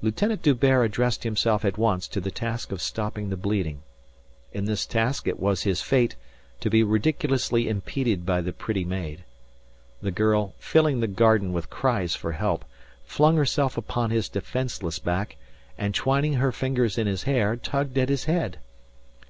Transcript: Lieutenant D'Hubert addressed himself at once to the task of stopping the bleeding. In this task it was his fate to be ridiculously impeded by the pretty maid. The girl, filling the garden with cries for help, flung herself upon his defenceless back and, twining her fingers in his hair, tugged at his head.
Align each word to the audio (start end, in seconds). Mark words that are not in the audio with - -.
Lieutenant 0.00 0.40
D'Hubert 0.40 0.86
addressed 0.86 1.24
himself 1.24 1.62
at 1.62 1.76
once 1.76 2.08
to 2.08 2.22
the 2.22 2.30
task 2.30 2.72
of 2.72 2.80
stopping 2.80 3.28
the 3.28 3.36
bleeding. 3.36 3.82
In 4.50 4.64
this 4.64 4.86
task 4.86 5.28
it 5.28 5.38
was 5.38 5.64
his 5.64 5.82
fate 5.82 6.16
to 6.60 6.70
be 6.70 6.82
ridiculously 6.82 7.68
impeded 7.68 8.24
by 8.24 8.40
the 8.40 8.54
pretty 8.54 8.86
maid. 8.86 9.24
The 10.00 10.10
girl, 10.10 10.54
filling 10.58 11.00
the 11.00 11.06
garden 11.06 11.52
with 11.52 11.68
cries 11.68 12.16
for 12.16 12.32
help, 12.32 12.64
flung 13.04 13.36
herself 13.36 13.76
upon 13.76 14.08
his 14.08 14.30
defenceless 14.30 14.98
back 14.98 15.36
and, 15.76 15.94
twining 15.94 16.32
her 16.40 16.50
fingers 16.50 16.96
in 16.96 17.06
his 17.06 17.24
hair, 17.24 17.54
tugged 17.54 17.98
at 17.98 18.08
his 18.08 18.24
head. 18.24 18.60